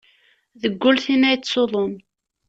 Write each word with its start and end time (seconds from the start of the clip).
Deg 0.61 0.81
ul 0.89 0.97
tin 1.05 1.23
ad 1.25 1.31
yettṣuḍun. 1.37 1.93